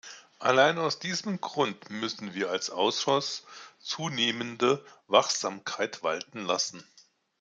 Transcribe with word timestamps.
Alleine 0.39 0.81
aus 0.81 0.97
diesem 0.97 1.39
Grund 1.41 1.91
müssen 1.91 2.33
wir 2.33 2.49
als 2.49 2.71
Ausschuss 2.71 3.45
zunehmende 3.77 4.83
Wachsamkeit 5.05 6.01
walten 6.01 6.41
lassen. 6.43 6.83